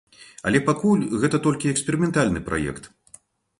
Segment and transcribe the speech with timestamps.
[0.51, 2.83] Але пакуль гэта толькі эксперыментальны праект.